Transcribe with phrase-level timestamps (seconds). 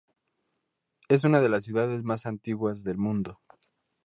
[1.09, 3.39] Es una de las ciudades más antiguas del mundo.